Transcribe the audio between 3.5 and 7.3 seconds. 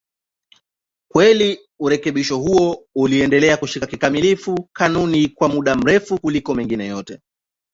kushika kikamilifu kanuni kwa muda mrefu kuliko mengine yote.